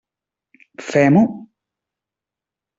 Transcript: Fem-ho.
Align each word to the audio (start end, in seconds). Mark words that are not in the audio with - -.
Fem-ho. 0.87 1.23